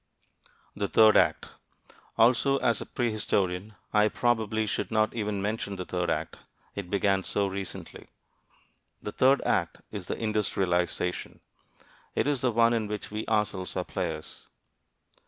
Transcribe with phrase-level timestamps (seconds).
[0.75, 1.49] THE THIRD ACT
[2.17, 6.37] Also, as a prehistorian I probably should not even mention the third act
[6.73, 8.07] it began so recently.
[9.03, 11.39] The third act is The Industrialization.
[12.15, 14.47] It is the one in which we ourselves are players.